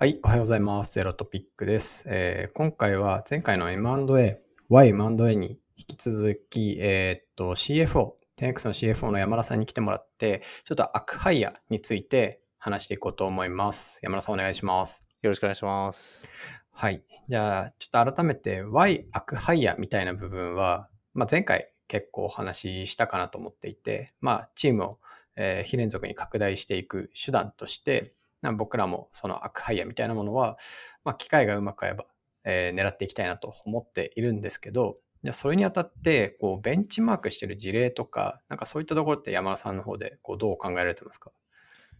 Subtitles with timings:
[0.00, 0.94] はい、おはようございます。
[0.94, 2.06] ゼロトピックです。
[2.08, 4.38] えー今回は前回の M&A、
[4.70, 14.00] Y&A に引き続き、えーっと、CFO、10X の CFO の山田さんに来てもらって、ちょっとアクハイヤについて話していこうと思います。
[14.02, 15.06] 山田さんお願いします。
[15.20, 16.26] よろしくお願いします。
[16.72, 17.04] はい。
[17.28, 24.98] じゃあ、ちょっと改めて Y アクハイヤみたいな部分は、まあ、前回結構お話ししたかなと思っていて、まあ、チームを、
[25.36, 28.19] えー非連続に拡大していく手段として、な
[28.56, 30.56] 僕らもそのアクハイヤみたいなものは、
[31.04, 32.04] まあ、機会がうまく合えば、
[32.44, 41.30] えー狙っていきたいなと思っているんですけど、じゃそれにあたって、こう、ベンチマークしてる事例とか、なんかそういったところって山田さんの方で、こう、どう考えられてますか？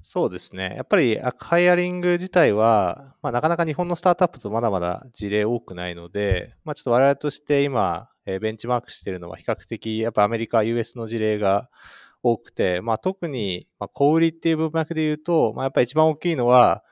[0.00, 0.72] そうですね。
[0.76, 11.68] やっぱりアクハイアリング自体は、まあ、なかなか日本のスタートアップとまだまだ事例多くないので、まあ、ちょっと我々として今、えベンチマークしてるのは比較的、やっぱアメリカ、US の事例が
[12.23, 16.83] 多くて、まあ、特に、まあ、小売りっていう文脈で言うと、まあ、やっぱり一番大きいのは、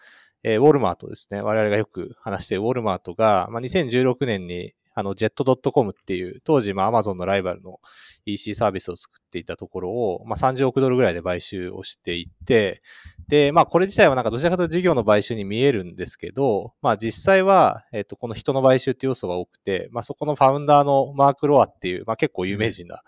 [0.44, 1.42] えーウォルマートですね。
[1.42, 7.78] 我々がよく話しているウォルマートが、まあ、2016年に、あの、jet.com っていう、当時、まあ、Amazon のライバルの
[8.26, 12.82] EC サービスを作っていたところを、まあ、30億ドルぐらいで買収をしていて、
[13.28, 23.02] で、まあ、これ自体はなんかどちらかというと事業の買収に見えるんですけど、まあ、実際は、えっ、と、この人の買収っていう要素が多くて、まあ、そこのファウンダーのマーク・ロアっていう、まあ、結構有名人な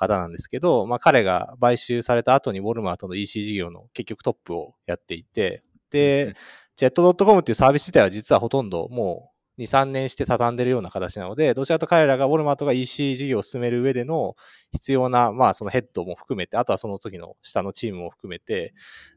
[0.00, 6.34] 方なんですけど、まあ、彼が買収された後にウォルマートの EC 事業の結局トップをやっていて、で、
[6.76, 14.36] jet.com っていうサービス自体は実はほとんどもう2、3年して畳んでるような形なので、どちらかと彼らがウォルマートが EC 事業を進める上での
[14.72, 18.72] 必要な、まあそのヘッドも含めて、あとはその時の下のチームも含めて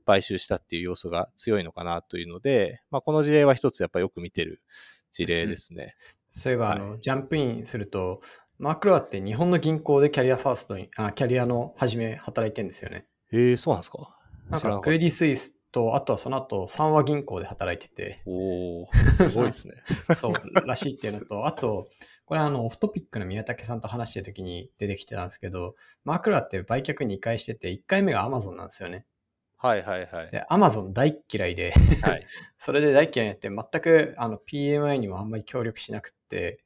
[0.06, 4.62] 買収したっていう要素が強いのかなというので、まあこの事例は一つやっぱよく見てる
[5.12, 5.96] 事例ですね。
[6.28, 8.20] そういえば、あはの、ジャンプインすると、
[8.64, 13.06] マーク・ロアって日本の銀行でキャリアファーストに、あキャリアの初め働いてるんですよね。
[13.34, 14.18] へえそうなんですか？
[14.50, 19.74] なんかクレディ・スイスと、あとはその後、三和銀行で働いてて、おー、すごいですね。
[20.16, 20.34] そう
[20.66, 21.90] らしいっていうのと、あと、
[22.24, 29.06] これあの、オフトピックの宮武さんと話してる時に出てきてたんですけど、マーク・ロアって売却2回してて、1回目が Amazon なんですよね。
[29.58, 30.32] はいはいはい。
[30.32, 32.26] で、Amazon 大っ嫌いで、はい。
[32.58, 36.63] それで大っ嫌いになって、全くあの PMI にもあんまり協力しなくって、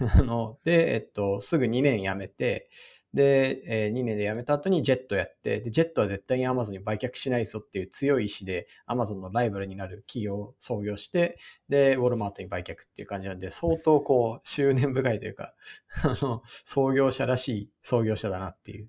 [0.18, 2.68] あの、で、えっと、すぐ2年辞めて、
[3.14, 11.36] で、えー2年で辞めた後にジェットやって、で、ジェットは絶対に Amazon に売却しないぞっていう強い意志で Amazon のライバルになる企業を創業して、
[11.68, 15.54] で、ウォルマートに売却っていう感じなんで、相当こう、執念深いというか、
[16.02, 18.88] あの、創業者らしい創業者だなっていう。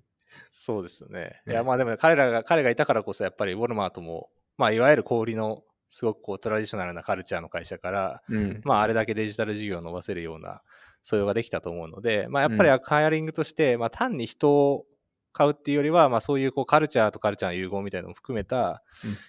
[0.50, 1.40] そうですよね。
[1.46, 8.60] うんいや、まあでも、彼らが、彼がいたからこそ、やっぱりウォルマートも、まあ、いわゆる小売りの、すごくこう、トラディショナルなカルチャーの会社から、うん。
[8.64, 10.62] まあ、あれだけデジタル事業を伸ばせるような
[11.06, 14.84] 素養ができたと思うので、まあ、やっぱりハイアリングとして、まあ、単に人を
[15.32, 18.80] 買うっていうよりは、まあ、そういうこう、カルチャーとカルチャーの融合みたいなのも含めた、や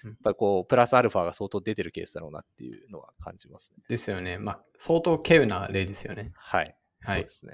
[0.05, 3.83] うんっぱりこう、プラスアルファが相当出てるケースだろうなっていうのは感じますね。
[3.87, 4.37] ですよね。
[4.39, 6.31] まあ、相当稀有な例ですよね。
[6.35, 6.75] はい。
[7.01, 7.53] はいそうですね。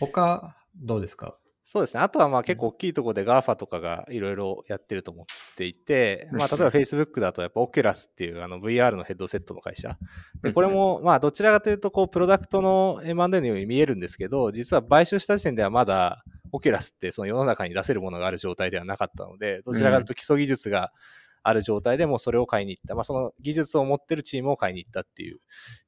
[0.00, 1.38] 他、どうですか？
[1.68, 2.00] そうですね。
[2.00, 9.98] あとはまあ結構大きいところで GAFA とかがいろいろやってると思っていて、まあ例えば Facebook だとやっぱ Oculus っていうあの VR のヘッドセットの会社。
[10.44, 16.22] で、これもまあどちらかというとこうプロダクトの M&A のように見えるんですけど、実は買収した時点ではまだ
[16.52, 20.92] Oculus ってその世の中に出せるものがある状態ではなかったので、どちらかというと基礎技術が
[21.48, 22.94] ある状態でもうそれを買いに行った。
[22.94, 25.38] まあその技術を持ってるチームを買いに行ったっていう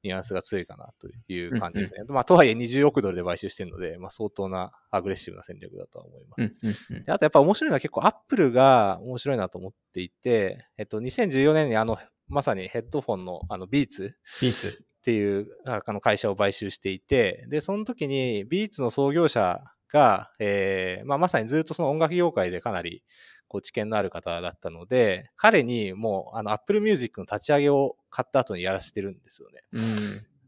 [0.03, 2.03] ニュアンスが強いかなという感じですね。
[2.07, 7.05] まあとはいえ20億ドルで買収してるので、まあ相当なアグレッシブな戦略だとは思います。
[7.05, 14.85] であとやっぱ面白いのは結構アップルが面白いなと思っていて、えっと、2014年にあの、まさにヘッドフォンのあの Beats、Beats。
[14.99, 19.61] っていうああの会社を買収していて、で、その時に Beats の創業者
[19.91, 23.03] が、えーまあ、まさにずっとその音楽業界でかなり
[23.49, 29.63] こう知見のある方だったので、彼にもうあの Apple Music の立ち上げを買った後にやらせてるんですよね。
[29.73, 29.81] うん。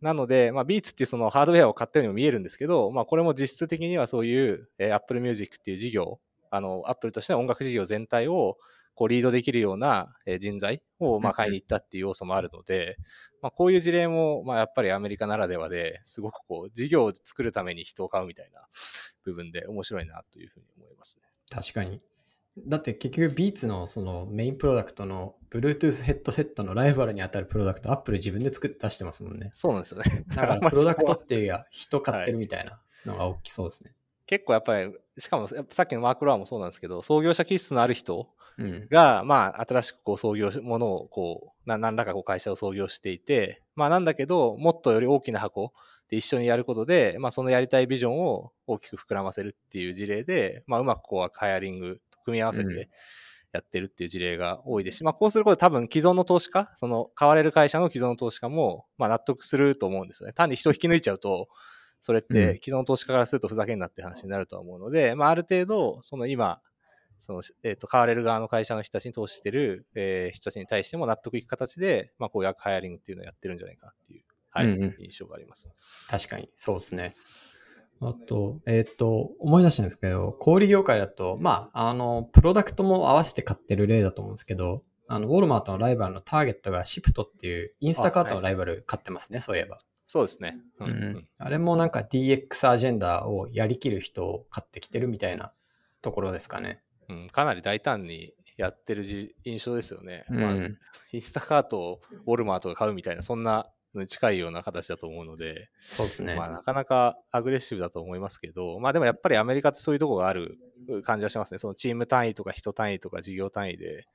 [0.02, 6.20] なので、まあ、ビーツっていうそのハードウェアを買ったようにも見えるんですけど、まあ、これも実質的にはそういう、えー Apple Music っていう事業、
[6.50, 8.58] あの、Apple としての音楽事業全体を、
[8.96, 12.98] こう、リードできるようなえー人材を、まあ、買いに行ったっていう要素もあるので、
[13.44, 18.68] まあ、こういう事例も、まあ、やっぱりアメリカならではで、すごくこう、事業を作るために人を買うみたいな
[19.24, 21.28] 部分で面白いなというふうに思いますね。
[21.50, 22.02] 確かに。
[22.58, 29.52] だって結局ビーツのそのメインプロダクトの Bluetooth ヘッドセットのライバルに当たるプロダクト、Apple 自分で作って出してますもんね。
[29.54, 30.26] そうなんですよね。
[30.30, 33.94] だからまあ プロダクトっていうや人買ってるみたいなのが大きそうですね。
[34.26, 38.88] 結構やっぱり、しかもさっきのマーク・ロアもそうなんですけど、創業者気質のある人うん。
[38.90, 45.74] が、まあ、新しくこう創業し、ものをこう、な何らかこう会社を創業していて、まあなんだけど、もっとより大きな箱
[46.10, 52.90] で一緒にやることで、まあそのやりたいビジョンを大きく膨らませるっていう事例で、まあうまくこう、ハイアリングと組み合わせうんて
[53.52, 60.34] やってるっていう事例が多いですし、まあ、こうすることで多分既存の投資家、その買われる会社の既存の投資家も、まあ、納得すると思うんですよね。
[60.34, 61.50] 単に人を引き抜いちゃうと、
[62.00, 66.62] それって既存の投資家からするとふざけんなって話になるとは思うので、まあ、ある程度、その今、
[67.20, 75.70] その、えっ、ー、と、買われる側の会社の人たちに投資してる、えー、人たちに対しても納得いく形で、まあ、こういうハイアリングっていうのをやってるんじゃないかなっていう、はい、うんうん、印象があります。
[76.10, 77.14] 確かに、そうですね。
[78.02, 89.78] あと、えっ、ー、と、思い出したんですけど、小売業界だと、まあ、あの、プロダクトも合わせて買ってる例だと思うんですけど、あの、ウォルマートのライバルのターゲットがシプトっていうインスタカートのライバル買ってますね、はい、そういえば。
[90.08, 90.58] そうですね。
[90.80, 95.54] うん、うん、あれもなんか DX アジェンダをやりきる人を買ってきてるみたいな
[96.02, 96.82] ところですかね。
[97.08, 99.06] うん、かなり大胆にやってる
[99.44, 100.26] 印象ですよね。
[100.30, 100.54] うん、まあ、
[101.12, 103.70] インスタカートをウォルマートが買うみたいな、そんな
[104.08, 106.36] 近いような形だと思うので、そうですね。
[106.36, 110.58] まあ、なかなかアグレッシブだと思いますけど、まあでもやっぱりアメリカってそういうとこがある
[111.04, 111.58] 感じはしますね。
[111.58, 114.06] そのチーム単位とか人単位とか事業単位で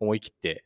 [0.00, 0.64] 思い切って、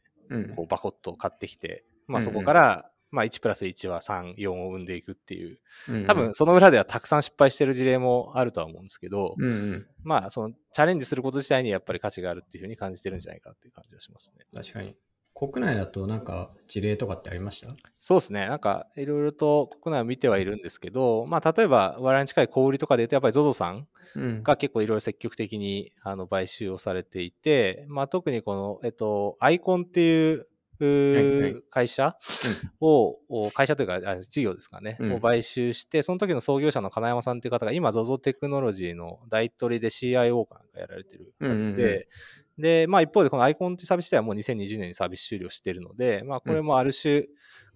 [0.57, 5.59] こうバコッと買ってきて、うん、まあそこから、まあ1プラス1は3、4を生んでいくっていう、
[6.07, 14.47] 多分その裏ではたくさん失敗してる事例もあるとは思うんですけど、うんうん、まあそのチャレンジすること自体にやっぱり価値があるっていうふうに感じてるんじゃないかっていう感じがしますね。
[14.55, 14.95] 確かに。
[15.41, 17.75] 国内だとなんか事例とかってありました？
[17.99, 18.47] そうですね。
[18.47, 23.87] なんかいろいろと国内を見てはいるんですけど、まあ例えば我々に近い小売りとかで言うとやっぱり ZOZO さん
[24.43, 30.47] が結構いろいろ積極的にあの買収をされていて、まあ特にこの、えっと、アイコンっていう
[31.71, 32.17] 会社
[32.81, 33.19] を、
[33.53, 42.09] 会社というか、事業ですかね、を買収して、その時の創業者の金山さんという方が、今、ZOZO テクノロジーの大取りで CIO かなんかやられてるやつで、
[42.61, 47.27] で、まあ一方でこのアイコンというサービス自体はもう2020年にサービス終了しているので、まあこれもある種、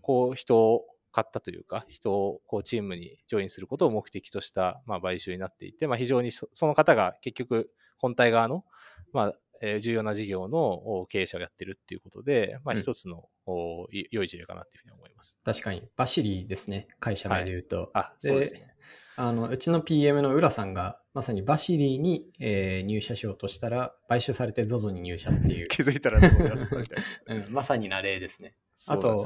[0.00, 8.64] こう人を買ったというか、人をこうチームにジョインすることを目的としたまあ買収になっていて、まあ非常にその方が結局本体側の
[9.12, 15.38] まあえ重要な事業の経営者をやってるっていうことで、まあ一つの、うん、良い事例かなっていうふうに思います。
[15.44, 17.76] 確かに、バシリーですね、会社名で言うと。
[17.76, 18.74] はい、あ、そうですね。
[19.16, 25.68] あの、うちの PM の浦さんが、まさにバシリーに、えー、入社しようとしたら、買収されて ZOZO に入社っていう。
[25.68, 27.52] 気づいたら思い出すみたいな、 うん。
[27.52, 28.56] まさにな例ですね。
[28.88, 29.24] あと、ね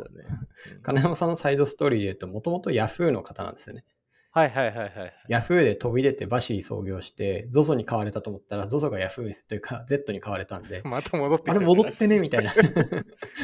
[0.74, 3.82] うん、金山さんのサイドストーリーで言うと、もともと Yahoo の方なんですよね。
[4.30, 5.14] はいはいはいはい。
[5.28, 12.52] Yahoo で飛び出てバシリ創業して、ZOZO に買われたと思ったら、ZOZO が Yahoo というか Z に買われたんで、また戻ってあれ戻ってねみたいな。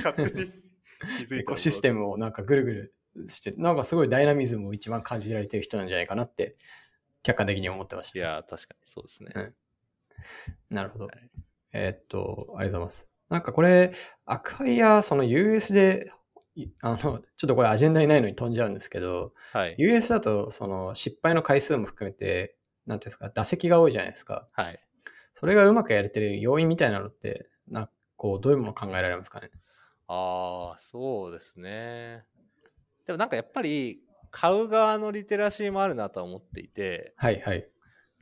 [0.04, 0.52] 勝手に
[1.19, 1.56] 気づいた。
[1.56, 2.94] システムをなんかぐるぐる
[3.26, 6.56] して、なんかすごいダイナミズムを一番感じられてる人なんじゃないかなって、
[7.22, 8.19] 客観的に思ってました。
[8.19, 9.32] いや、確かにそうですね。
[9.34, 9.54] うん、
[10.70, 11.06] なるほど。
[11.06, 11.31] はい、
[11.72, 13.08] えー、っと、ありがとうございます。
[13.31, 13.92] なんかこれ、
[14.26, 16.12] アクハイヤー、その US で
[16.82, 22.56] あの、 ちょっとこれアジェンダにないのに飛んじゃうんですけど、はい、US だとその失敗の回数も含めて、
[22.86, 24.46] なんていうんですか、打席が多いじゃないですか。
[24.52, 24.78] はい。
[25.34, 29.50] それがうまくやれてる要因みたいなのって、なこう、どういうもの考えられますかね。
[30.06, 32.24] ああ、そうですね。
[33.06, 34.00] でもなんかやっぱり、
[34.30, 37.68] 買う側のリテラシーもあるなとは思っていて、はいはい。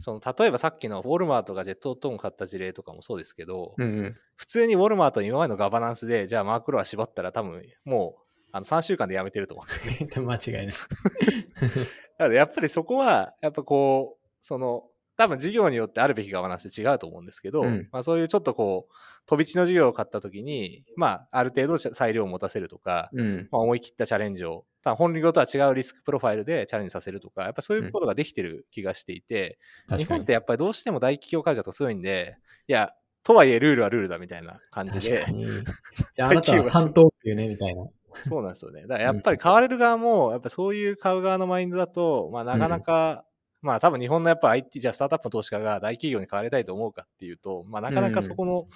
[0.02, 10.26] その例えばさっきのウォルマートがジェットトーン買った事例とかもそうですけど、うんうん、普通にウォルマート今までのガバナンスで、じゃあマークロは絞ったら多分もうあの3週間で辞めてると思うんですよね。
[10.26, 12.34] 間違いない。
[12.34, 14.84] やっぱりそこは、やっぱこう、その、
[15.16, 18.94] 多分事業によってあるべきガバナンスって違うと思うんですけど、うん、まあそういうちょっとこう、
[19.26, 29.58] 飛び地の事業を買った時に、まあある程度裁量を持たせるとか、うん、まあ思い切ったチャレンジを、本業とは違うリスクプロファイルでチャレンジさせるとか、やっぱそういうことができてる気がしていて、
[29.90, 32.92] うん、日本ってやっぱりどうしても大企業会社と強いんで、いや、
[33.22, 35.24] とはいえルールはルールだみたいな感じで。
[36.12, 37.86] じゃああなたは3等級ねみたいな。
[38.28, 38.82] そうなんですよね。
[38.82, 43.31] だからやっぱり買われる側も、やっぱそういう買う側のマインドだと、まあなかなか、うん、
[43.62, 48.66] まあ多分日本のやっぱ IT、じゃあスタートアップの投資家が大企業に買われたいと思うかっていうと、まあなかなかそこの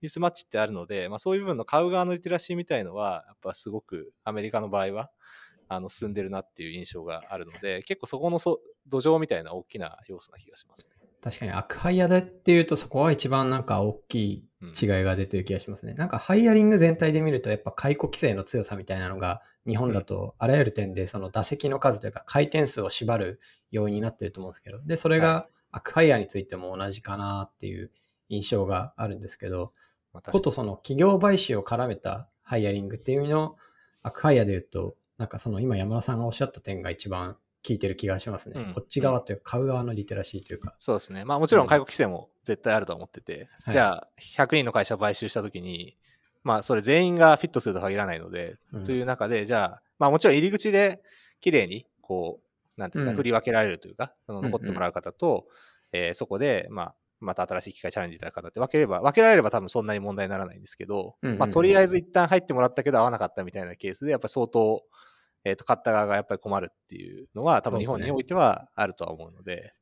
[0.00, 5.10] ミスマッチってあるので、うん、まあそういう部分の買う側のリテラシーみたいのは、やっぱすごくアメリカの場合は、
[5.68, 10.95] あの進んでるなっていう印象があるので、結構そこのそ土壌みたいな大きな要素な気がしますね。
[11.26, 14.48] 確かに、アクハイヤでっていうと、そこは一番なんか大きい
[14.80, 15.90] 違いが出てる気がしますね。
[15.90, 23.40] うん、なんかハイアリング全体で見ると、やっぱ解雇規制の強さみたいなのが、日本だとあらゆる点でその打席の数というか回転数を縛る
[23.72, 27.90] 要因になってると思うんですけど、で、それがアクハイヤーについても同じかなっていう
[28.28, 29.72] 印象があるんですけど、
[30.12, 33.56] ことその企業買収を絡めたハイアリングっていう意味の
[34.04, 37.36] アクハイヤーで言うと、なんかその今山田さんがおっしゃった点が一番
[37.66, 38.60] 聞いてる気がしますね。
[38.60, 40.74] うん、こっち側というか、買う側のリテラシーというか。
[40.78, 41.24] そうですね。
[41.24, 45.96] まあもちろん介護規制も絶対あると思ってて、うん、じゃあ100人の会社買収したときに、
[46.44, 51.02] まあそれ全員がフィットするとは限らないので、うん、という中で、じゃあ、まあもちろん入り口で
[51.40, 52.38] 綺麗に、こ
[52.76, 55.46] う、なんていうんですか、振り分けられるというか、その残ってもらう方と、
[55.92, 64.84] うんうん、えー、そこで、まあ、また新しい機械チャレンジいただく方って分ければ、分けられれば多分そんなに問題にならないんですけど、まあとりあえず一旦入ってもらったけど合わなかったみたいなケースで、やっぱり相当、
[65.46, 69.74] えっ、と、買った側がやっぱり困るっていうのは多分日本においてはあるとは思うので、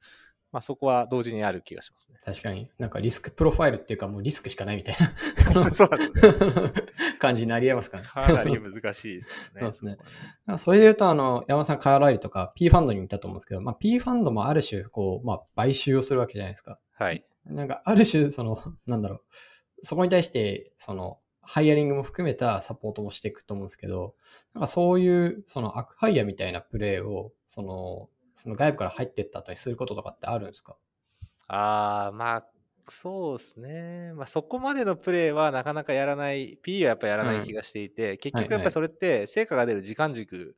[0.53, 2.19] まあそこは同時にある気がしますね。
[2.23, 2.71] 確かに。
[2.79, 4.95] なんかリスクプロファイルっていうかもうリスクしかないみたい
[5.51, 5.71] そうね。
[5.71, 6.73] な
[7.19, 8.07] 感じになり得ますかね。
[8.07, 9.61] かなり難しいですよね。
[9.61, 9.99] そうですね
[10.59, 16.79] それで言うと、あの、山田さん、カーライルとか P ファンドにいたと思うんですけど、まあ、P ファンドもある種、こう、まあ、買収をするわけじゃないですか。
[16.93, 17.27] はい。
[17.47, 19.21] なんか、ある種、その、なんだろう、
[19.81, 24.15] そこに対して、その、ハイアリングも含めたサポートもしていくと思うんですけど、
[24.55, 30.77] なんかそういう、その、アクハイヤーみたいなプレーを、その、その外部から入っていった後にすることとかってあるんですか？
[31.47, 32.47] ああ、まあ、
[32.89, 34.13] そうですね。
[34.15, 40.57] まあ、そこまでのプレーはなかなかやらない、P はやっぱやらない気がしていて、結局やっぱりそれって成果が出る時間軸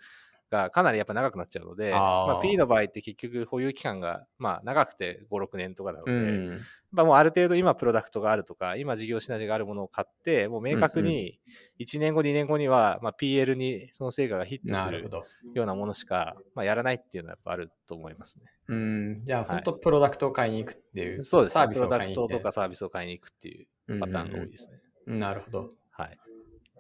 [0.51, 6.61] がかなりやっぱ長くなっちゃうので、まあ、P の場合って結局保有期間がまあ長くて5、6年とかなので、うん。
[6.93, 11.39] まあ、もうある程度今プロダクトがあるとか、今事業シナジーがあるものを買って、もう明確に
[11.81, 15.11] 1年後、2年後には、まあ、PL にその成果がヒットする。
[15.55, 18.47] ようなものしか、まあ、やらないっていうのはやっぱあると思いますね。
[18.69, 19.19] うん。
[19.25, 21.61] じゃあ、はい本当プロダクトを買いに行くっていう、そうですね。
[21.61, 24.77] サービスをプロダク買いに行ってトとかサービスを買いに行くっていうパターンが多いですね。
[24.77, 25.69] うんなるほど。
[25.93, 26.19] はい。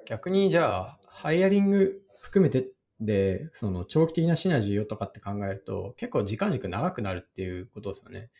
[0.04, 2.68] 逆にじゃあ、ハイアリング含めて
[3.00, 8.31] で、その長期的なシナジーをとかって考えると、結構時間軸長くなるっていうことですよね。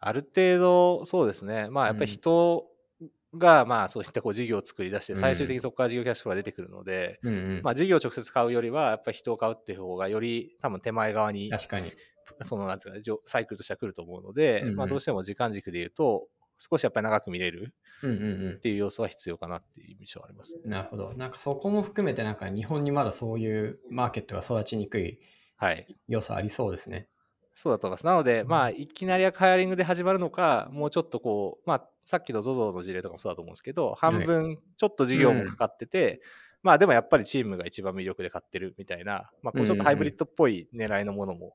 [0.00, 1.68] ある程度、そうですね。
[1.70, 2.66] まあ、やっぱり人
[3.36, 7.60] が、まあ、そういったこう事業を作り出して、うん最終的にそこから事業キャッシュが出てくるので、うんうん。
[7.62, 11.92] まあ、事業を直接買うよりは、やっぱり人を買うっていう方が、より多分手前側に、確かに。
[12.44, 16.26] その、なんていうかね、じょサイクルとしては来ると思うので、うんうんまあ、どうしても時間軸で言うと、
[16.60, 18.60] 少しやっぱり長く見れるうんうんうんっ。
[18.60, 20.60] ていう要素は必要かなっていう印象はありますね。
[20.66, 21.14] なるほど。
[21.14, 25.18] なんかそこも含めて、なんか日本にまだそういうマーケットが育ちにくい
[25.56, 25.86] はい。
[26.06, 27.08] 要素ありそうですね。
[27.54, 28.06] そうだと思います。
[28.06, 36.20] なので、まあ、いきなりハイアリングで始まるのか、もうちょっとこう、まあ、さっきの ZOZO の事例とかもそうだと思うんですけど、半分ちょっと事業もかかってて、
[36.62, 41.54] まあでもやっぱりチームが一番魅力で買ってるみたいな、まあこうちょっとハイブリッドっぽい狙いのものも、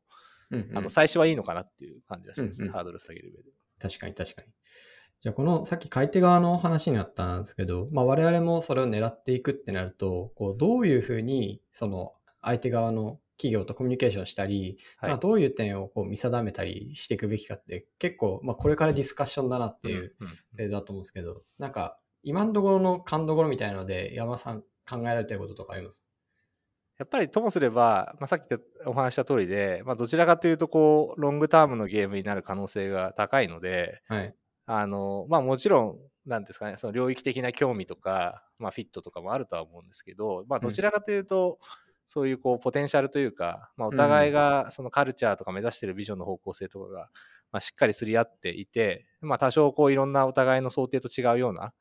[0.51, 3.49] うんうんあの最初はいいのかなっていう感じがしますね、うんうんハードル下げる上で。
[3.79, 4.47] 確かに確かに。
[5.25, 12.13] じゃあこのさっき買い手側の話になったんですけど、まあ、我々もそれを狙っていくってなると、こうどういうふうにその
[12.43, 15.09] 相手側の企業とコミュニケーションしたり、はい。
[15.09, 20.13] まあ、どういう点をこう見定めたりしていくべきかって結構、まあ、これからディスカッションだなっていう
[20.51, 26.05] フレーズだと思うんですけど、なんか今のところの勘どころみたいなので山田さん考えられてることとかあります？
[26.99, 28.51] やっぱりともすれば、まあ、さっき
[28.85, 34.35] お話した通りで、まあ、どちらかというと、こう、ロングタームのゲームになる可能性が高いので、はい。
[34.65, 41.59] あの、まあもちろん、なんですかね、その領域的な興味とか、まあフィットとかもあるとは思うんですけど、まあどちらかというと、
[42.07, 47.09] そういうこう、ポテンシャルというか、まあお互いがそのカルチャーとか目指しているビジョンの方向性とかが、
[47.51, 51.73] まあしっかりすり合っていて、まあ多少こういろんなお互いの想定と違うような、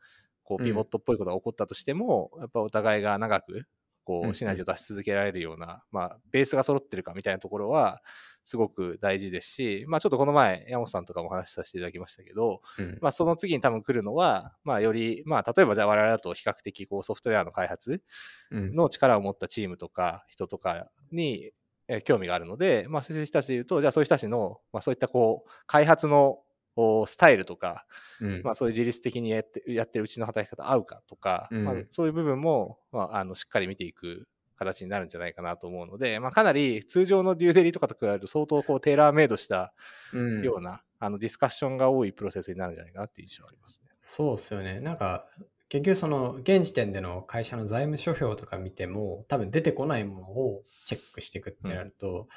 [0.43, 0.67] こううん。
[0.67, 3.63] ピボットっぽいことが起こったとしても、やっぱお互いが長く、
[4.05, 4.35] こうんううん。
[4.35, 8.03] シナジーを出し続けられるような、まあベースが揃ってるかみたいなところは、
[8.45, 12.99] すごく大事ですし、まあちょっとこの前、山本さんとかもお話しさせていただきましたけど、うん。
[13.01, 18.03] まあ、その次に多分来るのは、まあ、より、まあ、例えばじゃあ我々だと比較的こうソフトウェアの開発
[18.51, 18.75] うん。
[18.75, 21.53] の力を持ったチームとか人とかに
[21.89, 26.39] えー興味があるので、まあ、そういう人たちで言うと、じゃあそういう人たちの、まあ、そういったこう、開発の
[26.77, 27.87] おスタイルとか、
[28.21, 28.43] うん。
[28.43, 31.65] まあ、そういう自律的にやってやってるうちの働き方合うかとか、うん。
[31.65, 39.73] まあ、そういう部分も、まあ、あのしっかり見ていく形になるんじゃないかなと思うので、まあ、かなり通常のデューデリとかと比べると相当こうテーラーメイドした
[40.13, 43.91] うんような、あのディスカッションが多いプロセスになるんじゃないかなっていう印象がありますね。
[44.01, 44.81] そうですよね。
[44.81, 45.27] なんか、
[45.69, 52.29] 結局その現時点での会社の財務諸表とか見ても、多分出てこないものをチェックしていくってなると、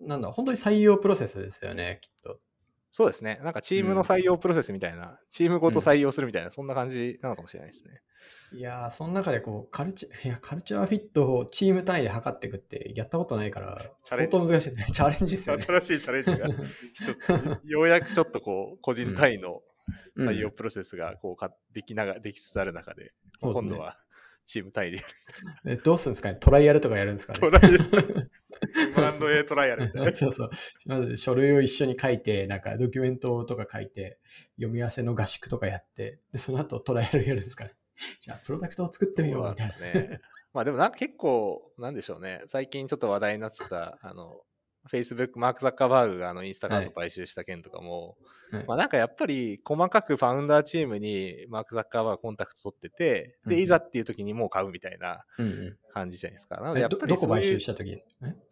[0.00, 2.40] なんだ、本当に採用プロセスですよね、きっと。
[2.96, 3.38] そうですね。
[3.44, 8.00] なんかチームの採用プロセスみたいな、チームごと採用するみたいな、そんな感じなのかもしれないですね。
[8.54, 14.86] いやー、その中でこう、カルチャー、 いや、カルチャーフィットをチーム単位で測っていくってやったことないから、相当難しいね。
[14.90, 15.64] チャレンジですよね。
[15.64, 16.48] 新しいチャレンジが
[17.64, 19.62] ようやくちょっとこう、 個人単位の
[20.16, 23.12] うん採用プロセスがこうかできなができつつある中で、
[23.42, 23.98] 今度は
[24.46, 25.72] チーム単位でやる。
[25.72, 26.38] えどうするんですかね？
[26.40, 27.40] トライアルとかやるんですかね？
[27.40, 28.30] トライアル
[29.02, 30.12] M&A トライアルみたいな。
[30.14, 30.50] そうそう。
[30.86, 34.18] まず書類を一緒に書いて、なんかドキュメントとか書いて、
[34.56, 37.72] 読み合わせの合宿とかやって、で、その後トライアルやるんですかね。
[38.20, 39.78] じゃあ、プロダクトを作ってみようみたいな。
[39.78, 40.20] ね。
[40.52, 42.42] まあでもなんか結構、なんでしょうね。
[42.48, 44.42] 最近ちょっと話題になってた、あの、
[44.90, 48.16] Facebook、マーク・ザッカーバーグがあのインスタグラム買収した件とかも、
[48.52, 56.56] はいまあなんかやっぱり細かくファウンダーチームにマーク・ザッカーバーグコンタクト取ってて、で、うんうんいざっていう時にもう買うみたいなうんうん感じじゃないですか。
[56.56, 57.90] なのでえやっぱりどどこ買収した時？
[57.92, 58.02] え？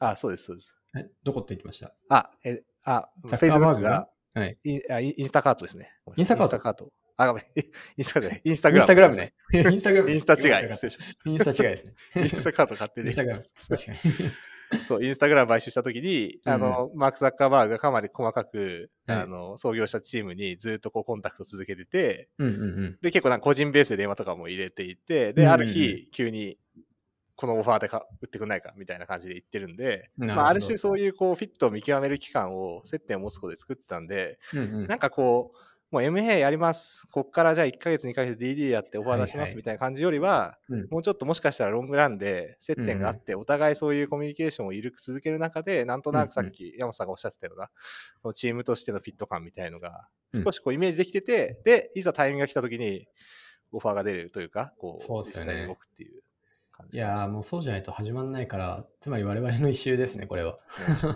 [0.01, 0.79] あ、そうです、そうです。
[0.97, 1.93] えどこって言ってました？
[2.09, 4.59] あ、え、あ、ザッカーバーグがはい。
[4.65, 4.75] イ
[5.23, 5.91] ンスタカートですね。
[6.17, 6.57] インスタカート？
[6.57, 6.93] インスタカート。
[7.17, 7.45] あ、ごめん。
[7.97, 8.41] インスタグラム。
[8.43, 9.35] インスタグラムね。
[9.53, 10.11] インスタグラム。
[10.11, 10.65] インスタ違い。
[10.65, 11.95] インスタ違いですね。
[12.13, 12.21] た。
[12.21, 13.17] インスタカート買ってねインス。
[13.17, 13.45] タグラム。
[13.69, 13.99] 確かに。
[14.87, 19.19] そう、インスタグラム買収したときに、あの、マーク・ザッカーバーグがかなり細かく、はい。
[19.19, 22.99] あの、創業したチームにずっとこうコンタクト続けてて、うんうんうん。
[23.03, 25.51] で、結構なんか個人ベースで電話とかも入れていて、で、うんうんうん。
[25.53, 26.59] ある日、急に、
[27.37, 34.87] このオファーでか売ってくんないかみたいな感じで言ってるんで、まあ、ある種そういうこうフィットを見極める期間を接点を持つことで作ってたんで、うんうん。
[34.87, 35.59] なんかこう、
[35.95, 37.07] もう MA やります。
[37.13, 40.89] こっからじゃあ1ヶ月、2ヶ月 DD やってオファー出しますみたいな感じよりは、うん。
[40.91, 47.71] もうちょっともしかしたらロングランで接点があって、お互いそういうコミュニケーションを緩く続ける中で、なんとなくさっき山本さんがおっしゃってたような、
[48.23, 50.43] そのチームとしてのフィット感みたいのが、うん。
[50.43, 53.07] 少しこうイメージできてて、で、いざタイミングが来た時に、
[53.71, 55.69] オファーが出るというか、こう、そうですよね。
[55.69, 56.23] 動くっていう
[56.73, 60.57] 感いじいやーもうそうじゃないと始まんないから、つまり我々の一周ですね、これは。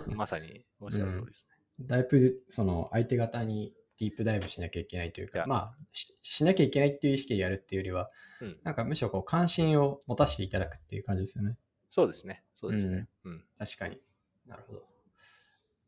[0.07, 0.15] うん。
[0.15, 1.59] まさにおっしゃる通りですね。
[1.81, 8.09] だいぶその相手方にディープダイブしなきゃいけないというか、まあししなきゃいけないっていう意識でやるっていうよりは、
[8.41, 11.57] うんなんかむしろこう関心を持たせていただくっていう感じですよね。
[11.89, 12.43] そうですね。
[12.53, 13.07] そうですね。
[13.25, 13.43] うん。
[13.57, 13.99] 確かに。
[14.47, 14.83] なるほど。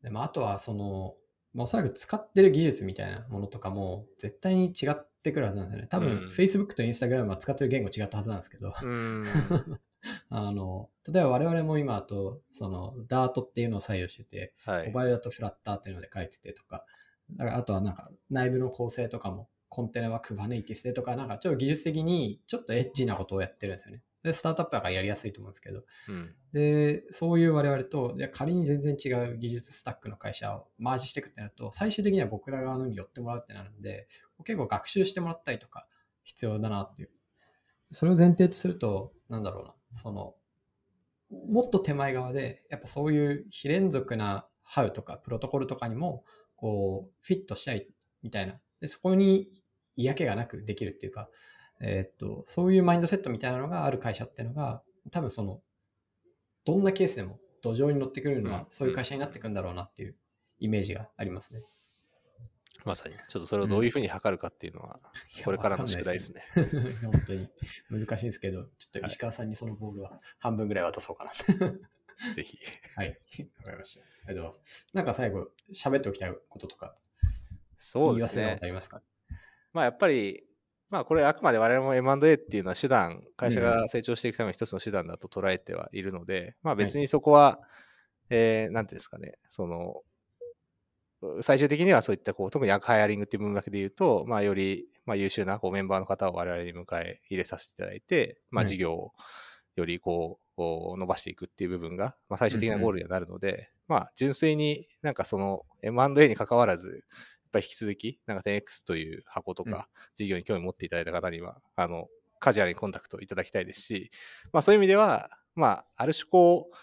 [0.02, 1.14] でもあとはその、
[1.54, 5.88] まあおそらく使ってる技術みたいなものとかも絶対に違ってくるはずなんですよね。
[5.88, 9.24] 多分、うん Facebook と Instagram は使ってる言語違ったはずなんですけど、うーん。
[10.28, 14.94] あの、例えば我々も今だと、その Dart っていうのを採用してて、はいモ。
[14.94, 16.84] バイルだとフラッターっていうので書いててとか、
[17.36, 24.02] だからあとはなんか内部の構成とかもコンテナは Kubernetes でとか、なんかちょっと技術的にちょっとエッジなことをやってるんですよね。
[24.22, 26.34] で、スタートアップだからやりやすいと思うんですけど、うん。
[26.52, 34.08] で、そういう我々と、じゃあ仮に全然違う技術スタックの会社をマージしていくってなると、最終的には僕ら側のに寄ってもらうってなるんで、
[34.44, 35.86] 結構学習してもらったりとか
[36.22, 37.10] 必要だなっていう。
[37.90, 40.34] それを前提とすると、なんだろうな、その、
[41.48, 46.24] もっと手前側で、やっぱそういう非連続なハウとかプロトコルとかにも、
[46.62, 47.88] こう、フィットしたい
[48.22, 48.54] みたいな。
[48.80, 49.48] で、そこに
[49.96, 51.28] 嫌気がなくできるっていうか、
[51.80, 55.60] えーっと、そういうマインドセットみたいなのがある会社っていうのが、多分その、
[56.64, 60.14] どんなケースでも土壌に乗ってくるのうんは、そういう会社になってくんだろうなっていう
[60.60, 61.62] イメージがありますね。
[62.84, 63.16] まさに。
[63.28, 65.00] ちょっとそれをどういうふうに測るかっていうのは、
[65.44, 66.32] これからの宿題です。
[66.32, 66.44] ね。
[66.54, 66.66] すね
[67.04, 67.48] 本当に
[67.90, 71.32] 難しいですけど、ちょっと石川さんにそのボールは半分ぐらい渡そうかな。
[72.34, 72.58] ぜひ。
[72.94, 73.08] はい。
[73.08, 73.14] わ
[73.64, 74.11] かりました。
[74.26, 74.86] ありがとうございます。
[74.92, 76.94] なんか最後、喋っておきたいこととか、
[77.78, 78.58] そうですね。
[78.60, 79.02] ありますか？
[79.72, 80.44] まあやっぱり、
[80.90, 87.60] まあこれあくまで我々も M&A っていうのは手段、会社が成長していくための一つの手段だと捉えてはいるので、まあ別にそこは、
[88.30, 90.02] えーなんていうんですかね、その、
[91.40, 99.12] 最終的にはそういったこう、特にアクハイアリングっていう文脈で言うと、まあより、まあ、優秀なこうメンバーの方を我々に迎え入れさせていただいて、まあはい事業を
[99.76, 107.00] よりこう、こう伸ばしていくっていう部分が、まあ最終的なゴールにはなるので、まあ純粋になんかその M&A に関わらず、やっ
[107.52, 109.72] ぱり引き続き、なんか 10X という箱とうん。
[109.72, 112.08] か、事業に興味持っていただいた方には、あの、
[112.40, 114.10] カジュアルにコンタクトいただきたいですし、
[114.50, 116.76] まあそういう意味では、まあ、ある種こう、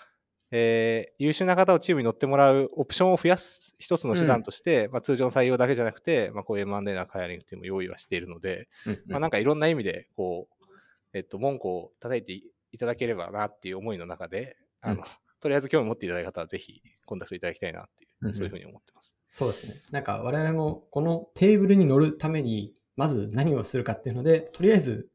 [0.52, 10.65] えー優秀な方をチームに乗ってもらうオプションを増やす一つの手段として、まあ通常の採用だけじゃなくて、まあこういう M&A のハイアリングっていうのも用意はしているので、うんまあなんかいろんな意味で、こう、
[11.13, 12.34] えっと、文句を叩いて
[12.72, 15.04] いただければなっていう思いの中で、あの、うん
[15.39, 19.17] とりあえず興味持っていただいた方はぜひコンタクトいただきたいなっていう、うんうんそういうふうに思ってます。
[19.30, 19.75] そうですね。
[19.91, 25.10] なんか我々もこのテーブルに乗るために、まず何をするかっていうので、とりあえず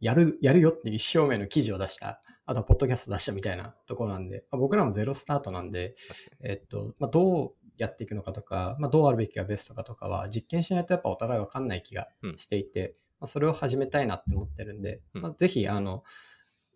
[0.00, 5.94] やる、やるよっていう意思表明の記事を出した、あとはポッドキャスト出したみたいなところなんで、まあ僕らもゼロスタートなんで。
[6.42, 16.02] えっと、まあ、どうやっていくのかとか、まあ、どうあるべきがベストかとかは、実験しないとやっぱお互いわかんない気がしていて、まあ、それを始めたいなって思ってるんで、うんまあ、ぜひ、あの、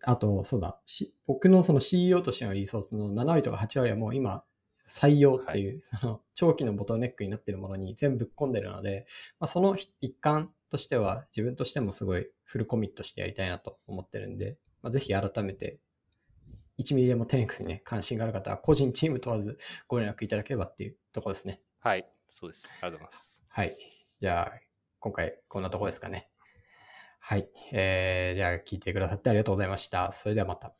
[0.03, 4.43] あと、そうだ、し僕のその CEO としてのリソースの7割とか8割はもう今、
[4.87, 9.05] 採用っていう、その長期のボトルネックになっているものに全部ぶっ込んでるので、
[9.39, 15.79] まあ、その一環としては自分としてもすごいフルコミットしてやりたいなと思ってるんで、まあ、ぜひ改めて
[16.79, 19.57] 1ミリでもテネックスにね、関心がある方は個人チーム問わず
[19.87, 21.59] ご連絡いただければっていうところですね。
[21.79, 22.07] はい。
[22.29, 22.67] そうです。
[22.81, 23.43] ありがとうございます。
[23.49, 23.75] はい。
[24.19, 24.59] じゃあ、
[24.99, 26.29] 今回こんなところですかね。
[27.19, 27.49] はい。
[27.73, 30.11] えー、じゃあ聞いてくださってありがとうございました。
[30.11, 30.73] それではまた。